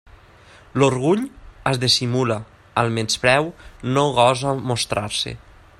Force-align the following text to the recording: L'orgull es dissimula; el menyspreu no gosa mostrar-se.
L'orgull 0.83 1.21
es 1.73 1.81
dissimula; 1.83 2.37
el 2.83 2.91
menyspreu 2.97 3.53
no 3.91 4.07
gosa 4.21 4.57
mostrar-se. 4.73 5.37